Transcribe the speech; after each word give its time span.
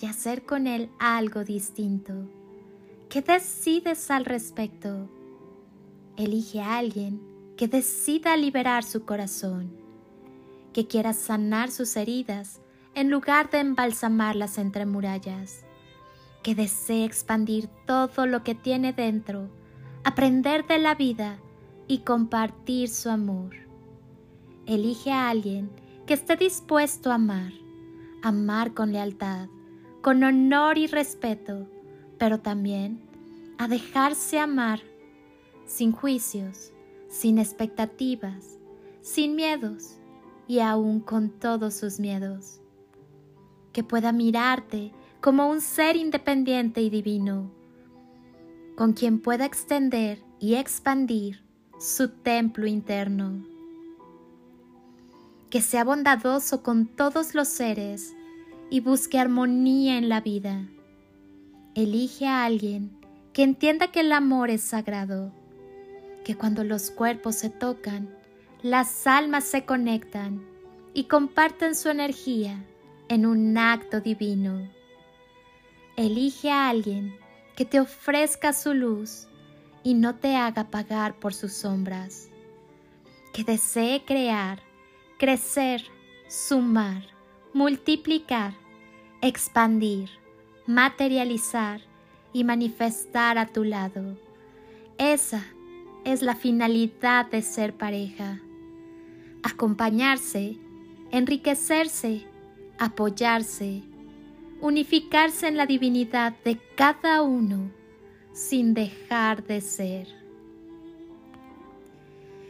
y 0.00 0.06
hacer 0.06 0.44
con 0.44 0.66
él 0.66 0.90
algo 0.98 1.44
distinto. 1.44 2.12
¿Qué 3.08 3.22
decides 3.22 4.10
al 4.10 4.24
respecto? 4.24 5.08
Elige 6.16 6.60
a 6.60 6.78
alguien 6.78 7.20
que 7.56 7.68
decida 7.68 8.36
liberar 8.36 8.84
su 8.84 9.04
corazón, 9.04 9.70
que 10.72 10.86
quiera 10.86 11.12
sanar 11.12 11.70
sus 11.70 11.96
heridas 11.96 12.60
en 12.94 13.10
lugar 13.10 13.50
de 13.50 13.58
embalsamarlas 13.58 14.58
entre 14.58 14.86
murallas, 14.86 15.64
que 16.42 16.54
desee 16.54 17.04
expandir 17.04 17.68
todo 17.86 18.26
lo 18.26 18.42
que 18.42 18.54
tiene 18.54 18.92
dentro, 18.92 19.48
aprender 20.04 20.66
de 20.66 20.78
la 20.78 20.94
vida 20.94 21.38
y 21.88 21.98
compartir 21.98 22.88
su 22.88 23.10
amor. 23.10 23.54
Elige 24.66 25.12
a 25.12 25.28
alguien 25.28 25.70
que 26.06 26.14
esté 26.14 26.36
dispuesto 26.36 27.10
a 27.10 27.14
amar, 27.14 27.52
amar 28.22 28.74
con 28.74 28.92
lealtad, 28.92 29.48
con 30.02 30.22
honor 30.22 30.78
y 30.78 30.86
respeto, 30.86 31.66
pero 32.18 32.40
también 32.40 33.00
a 33.58 33.68
dejarse 33.68 34.38
amar 34.38 34.80
sin 35.66 35.92
juicios, 35.92 36.72
sin 37.08 37.38
expectativas, 37.38 38.58
sin 39.00 39.34
miedos 39.34 39.98
y 40.46 40.60
aún 40.60 41.00
con 41.00 41.30
todos 41.30 41.74
sus 41.74 41.98
miedos. 41.98 42.60
Que 43.72 43.82
pueda 43.82 44.12
mirarte 44.12 44.92
como 45.20 45.48
un 45.50 45.60
ser 45.60 45.96
independiente 45.96 46.80
y 46.80 46.90
divino, 46.90 47.50
con 48.76 48.92
quien 48.92 49.20
pueda 49.20 49.44
extender 49.44 50.22
y 50.38 50.54
expandir 50.54 51.44
su 51.78 52.08
templo 52.08 52.66
interno. 52.66 53.44
Que 55.50 55.60
sea 55.62 55.84
bondadoso 55.84 56.62
con 56.62 56.86
todos 56.86 57.34
los 57.34 57.48
seres 57.48 58.15
y 58.70 58.80
busque 58.80 59.18
armonía 59.18 59.98
en 59.98 60.08
la 60.08 60.20
vida. 60.20 60.66
Elige 61.74 62.26
a 62.26 62.44
alguien 62.44 62.96
que 63.32 63.42
entienda 63.42 63.92
que 63.92 64.00
el 64.00 64.12
amor 64.12 64.50
es 64.50 64.62
sagrado, 64.62 65.32
que 66.24 66.36
cuando 66.36 66.64
los 66.64 66.90
cuerpos 66.90 67.36
se 67.36 67.50
tocan, 67.50 68.14
las 68.62 69.06
almas 69.06 69.44
se 69.44 69.64
conectan 69.64 70.44
y 70.94 71.04
comparten 71.04 71.74
su 71.74 71.88
energía 71.90 72.64
en 73.08 73.26
un 73.26 73.56
acto 73.58 74.00
divino. 74.00 74.68
Elige 75.96 76.50
a 76.50 76.68
alguien 76.68 77.16
que 77.54 77.64
te 77.64 77.80
ofrezca 77.80 78.52
su 78.52 78.74
luz 78.74 79.28
y 79.82 79.94
no 79.94 80.16
te 80.16 80.36
haga 80.36 80.70
pagar 80.70 81.14
por 81.18 81.32
sus 81.32 81.52
sombras, 81.52 82.28
que 83.32 83.44
desee 83.44 84.04
crear, 84.04 84.60
crecer, 85.18 85.82
sumar 86.28 87.15
multiplicar, 87.56 88.52
expandir, 89.22 90.10
materializar 90.66 91.80
y 92.34 92.44
manifestar 92.44 93.38
a 93.38 93.46
tu 93.46 93.64
lado. 93.64 94.18
Esa 94.98 95.42
es 96.04 96.20
la 96.20 96.36
finalidad 96.36 97.24
de 97.30 97.40
ser 97.40 97.72
pareja. 97.72 98.42
Acompañarse, 99.42 100.58
enriquecerse, 101.10 102.26
apoyarse, 102.78 103.82
unificarse 104.60 105.48
en 105.48 105.56
la 105.56 105.64
divinidad 105.64 106.34
de 106.44 106.60
cada 106.74 107.22
uno 107.22 107.70
sin 108.34 108.74
dejar 108.74 109.42
de 109.46 109.62
ser. 109.62 110.08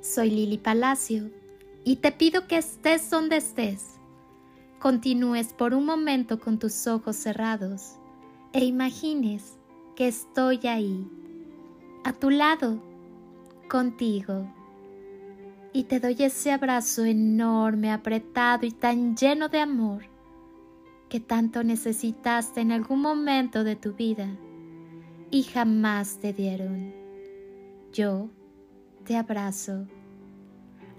Soy 0.00 0.30
Lili 0.30 0.58
Palacio 0.58 1.30
y 1.84 1.96
te 1.96 2.10
pido 2.10 2.48
que 2.48 2.56
estés 2.56 3.08
donde 3.10 3.36
estés 3.36 3.97
continúes 4.78 5.52
por 5.52 5.74
un 5.74 5.84
momento 5.84 6.38
con 6.38 6.58
tus 6.58 6.86
ojos 6.86 7.16
cerrados 7.16 7.96
e 8.52 8.64
imagines 8.64 9.58
que 9.96 10.08
estoy 10.08 10.66
ahí, 10.66 11.06
a 12.04 12.12
tu 12.12 12.30
lado, 12.30 12.80
contigo. 13.68 14.46
Y 15.72 15.84
te 15.84 16.00
doy 16.00 16.16
ese 16.20 16.52
abrazo 16.52 17.04
enorme, 17.04 17.92
apretado 17.92 18.64
y 18.64 18.70
tan 18.70 19.16
lleno 19.16 19.48
de 19.48 19.60
amor 19.60 20.04
que 21.08 21.20
tanto 21.20 21.64
necesitaste 21.64 22.60
en 22.60 22.72
algún 22.72 23.00
momento 23.00 23.64
de 23.64 23.76
tu 23.76 23.94
vida 23.94 24.28
y 25.30 25.42
jamás 25.42 26.18
te 26.18 26.32
dieron. 26.32 26.92
Yo 27.92 28.28
te 29.04 29.16
abrazo. 29.16 29.86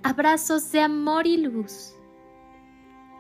Abrazos 0.03 0.71
de 0.71 0.81
amor 0.81 1.27
y 1.27 1.37
luz 1.37 1.93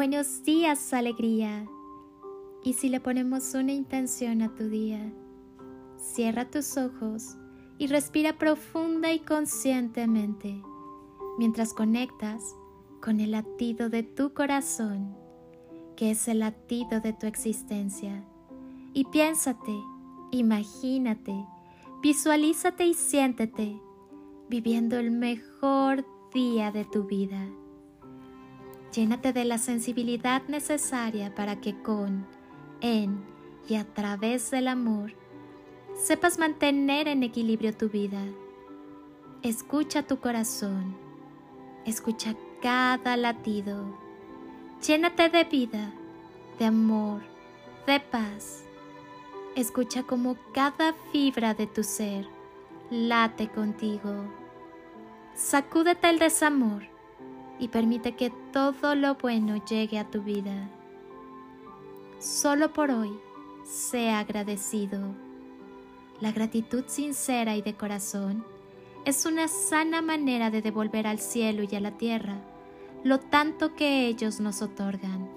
Buenos 0.00 0.42
días, 0.44 0.94
alegría. 0.94 1.68
Y 2.64 2.72
si 2.72 2.88
le 2.88 3.00
ponemos 3.00 3.52
una 3.52 3.72
intención 3.72 4.40
a 4.40 4.54
tu 4.54 4.70
día, 4.70 5.12
cierra 5.98 6.50
tus 6.50 6.78
ojos 6.78 7.36
y 7.76 7.86
respira 7.86 8.38
profunda 8.38 9.12
y 9.12 9.18
conscientemente 9.18 10.62
mientras 11.36 11.74
conectas 11.74 12.40
con 13.02 13.20
el 13.20 13.32
latido 13.32 13.90
de 13.90 14.02
tu 14.02 14.32
corazón, 14.32 15.14
que 15.98 16.12
es 16.12 16.28
el 16.28 16.38
latido 16.38 17.02
de 17.02 17.12
tu 17.12 17.26
existencia. 17.26 18.24
Y 18.94 19.04
piénsate, 19.04 19.78
imagínate, 20.30 21.44
visualízate 22.02 22.86
y 22.86 22.94
siéntete 22.94 23.78
viviendo 24.48 24.98
el 24.98 25.10
mejor 25.10 26.06
día 26.32 26.72
de 26.72 26.86
tu 26.86 27.04
vida. 27.04 27.50
Llénate 28.92 29.32
de 29.32 29.44
la 29.44 29.58
sensibilidad 29.58 30.42
necesaria 30.48 31.32
para 31.34 31.60
que 31.60 31.80
con, 31.80 32.26
en 32.80 33.22
y 33.68 33.76
a 33.76 33.84
través 33.84 34.50
del 34.50 34.66
amor 34.66 35.12
sepas 35.94 36.38
mantener 36.38 37.06
en 37.06 37.22
equilibrio 37.22 37.72
tu 37.76 37.88
vida. 37.88 38.20
Escucha 39.42 40.02
tu 40.02 40.18
corazón, 40.18 40.96
escucha 41.86 42.34
cada 42.60 43.16
latido. 43.16 43.96
Llénate 44.84 45.28
de 45.28 45.44
vida, 45.44 45.92
de 46.58 46.64
amor, 46.64 47.22
de 47.86 48.00
paz. 48.00 48.64
Escucha 49.54 50.02
como 50.02 50.36
cada 50.52 50.94
fibra 51.12 51.54
de 51.54 51.68
tu 51.68 51.84
ser 51.84 52.26
late 52.90 53.48
contigo. 53.48 54.24
Sacúdete 55.34 56.10
el 56.10 56.18
desamor 56.18 56.89
y 57.60 57.68
permite 57.68 58.16
que 58.16 58.30
todo 58.52 58.94
lo 58.94 59.14
bueno 59.16 59.62
llegue 59.64 59.98
a 59.98 60.10
tu 60.10 60.22
vida. 60.22 60.68
Solo 62.18 62.72
por 62.72 62.90
hoy, 62.90 63.12
sea 63.64 64.18
agradecido. 64.20 65.14
La 66.20 66.32
gratitud 66.32 66.84
sincera 66.86 67.56
y 67.56 67.62
de 67.62 67.74
corazón 67.74 68.44
es 69.04 69.26
una 69.26 69.48
sana 69.48 70.02
manera 70.02 70.50
de 70.50 70.62
devolver 70.62 71.06
al 71.06 71.18
cielo 71.18 71.62
y 71.70 71.74
a 71.76 71.80
la 71.80 71.96
tierra 71.96 72.36
lo 73.02 73.18
tanto 73.18 73.74
que 73.74 74.06
ellos 74.06 74.40
nos 74.40 74.60
otorgan. 74.60 75.30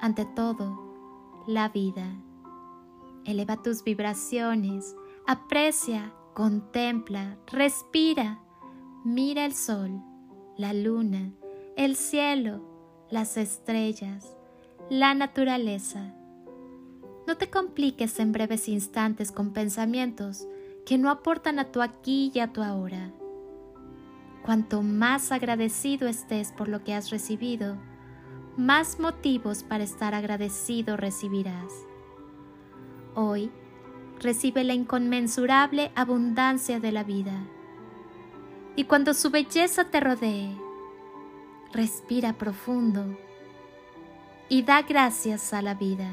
Ante 0.00 0.24
todo, 0.24 1.44
la 1.46 1.68
vida. 1.68 2.06
Eleva 3.26 3.62
tus 3.62 3.82
vibraciones, 3.84 4.96
aprecia, 5.26 6.14
contempla, 6.32 7.36
respira, 7.46 8.40
mira 9.04 9.44
el 9.44 9.54
sol 9.54 10.00
la 10.56 10.72
luna, 10.72 11.32
el 11.76 11.94
cielo, 11.94 12.62
las 13.10 13.36
estrellas, 13.36 14.34
la 14.88 15.12
naturaleza. 15.12 16.14
No 17.26 17.36
te 17.36 17.50
compliques 17.50 18.18
en 18.18 18.32
breves 18.32 18.66
instantes 18.68 19.30
con 19.30 19.52
pensamientos 19.52 20.48
que 20.86 20.96
no 20.96 21.10
aportan 21.10 21.58
a 21.58 21.70
tu 21.70 21.82
aquí 21.82 22.32
y 22.34 22.38
a 22.38 22.50
tu 22.50 22.62
ahora. 22.62 23.12
Cuanto 24.42 24.82
más 24.82 25.32
agradecido 25.32 26.08
estés 26.08 26.50
por 26.52 26.68
lo 26.68 26.82
que 26.82 26.94
has 26.94 27.10
recibido, 27.10 27.76
más 28.56 28.98
motivos 28.98 29.62
para 29.62 29.84
estar 29.84 30.14
agradecido 30.14 30.96
recibirás. 30.96 31.72
Hoy, 33.14 33.50
recibe 34.18 34.64
la 34.64 34.72
inconmensurable 34.72 35.92
abundancia 35.94 36.80
de 36.80 36.92
la 36.92 37.04
vida. 37.04 37.46
Y 38.76 38.84
cuando 38.84 39.12
su 39.12 39.28
belleza 39.30 39.84
te 39.90 40.00
rodee, 40.00 40.56
respira 41.76 42.32
profundo 42.32 43.04
y 44.48 44.62
da 44.62 44.82
gracias 44.82 45.52
a 45.52 45.60
la 45.60 45.74
vida. 45.74 46.08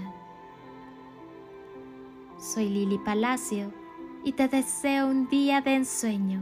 Soy 2.38 2.68
Lili 2.68 2.98
Palacio 2.98 3.72
y 4.26 4.34
te 4.34 4.50
deseo 4.50 5.08
un 5.08 5.30
día 5.30 5.62
de 5.62 5.76
ensueño 5.76 6.42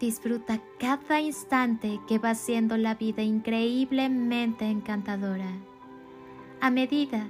Disfruta 0.00 0.60
cada 0.78 1.20
instante 1.20 2.00
que 2.08 2.18
va 2.18 2.34
siendo 2.34 2.76
la 2.76 2.96
vida 2.96 3.22
increíblemente 3.22 4.66
encantadora. 4.66 5.50
A 6.60 6.70
medida, 6.70 7.28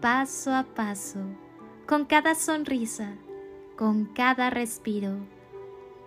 paso 0.00 0.52
a 0.54 0.64
paso, 0.64 1.20
con 1.86 2.04
cada 2.04 2.34
sonrisa, 2.34 3.14
con 3.76 4.06
cada 4.06 4.50
respiro, 4.50 5.18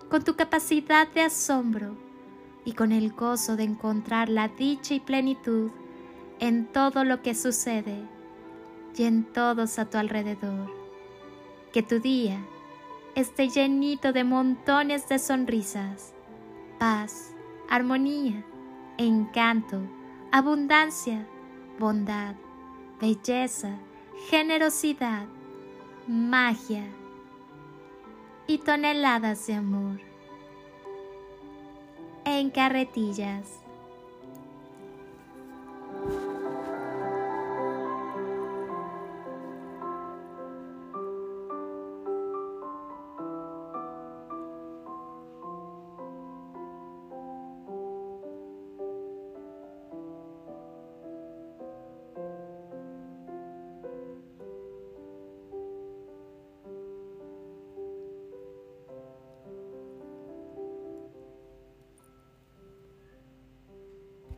con 0.10 0.24
tu 0.24 0.36
capacidad 0.36 1.08
de 1.08 1.22
asombro 1.22 2.11
y 2.66 2.74
con 2.74 2.92
el 2.92 3.12
gozo 3.12 3.56
de 3.56 3.64
encontrar 3.64 4.30
la 4.30 4.48
dicha 4.48 4.94
y 4.94 5.00
plenitud 5.00 5.72
en 6.40 6.66
todo 6.66 7.04
lo 7.04 7.22
que 7.22 7.36
sucede 7.36 8.08
y 8.96 9.04
en 9.04 9.24
todos 9.24 9.80
a 9.80 9.90
tu 9.90 9.98
alrededor. 9.98 10.72
Que 11.72 11.84
tu 11.84 12.00
día 12.00 12.40
esté 13.16 13.50
llenito 13.50 14.12
de 14.12 14.24
montones 14.24 15.08
de 15.08 15.20
sonrisas, 15.20 16.14
paz, 16.80 17.34
armonía, 17.70 18.44
encanto, 18.98 19.82
abundancia, 20.32 21.26
bondad, 21.80 22.36
belleza, 23.00 23.78
generosidad, 24.30 25.26
magia 26.08 26.86
y 28.48 28.58
toneladas 28.58 29.48
de 29.48 29.56
amor. 29.56 30.11
En 32.24 32.52
carretillas. 32.52 33.61